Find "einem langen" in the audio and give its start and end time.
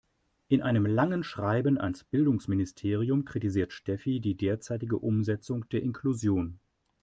0.63-1.23